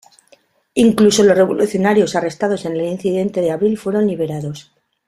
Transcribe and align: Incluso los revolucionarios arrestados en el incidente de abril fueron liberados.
Incluso 0.73 1.21
los 1.23 1.37
revolucionarios 1.37 2.15
arrestados 2.15 2.65
en 2.65 2.71
el 2.75 2.85
incidente 2.87 3.39
de 3.39 3.51
abril 3.51 3.77
fueron 3.77 4.07
liberados. 4.07 4.73